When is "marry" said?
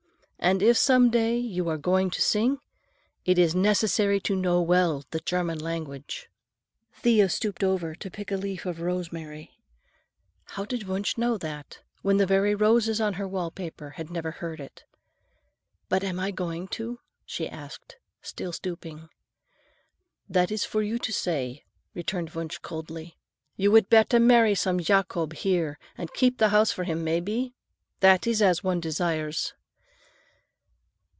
24.19-24.55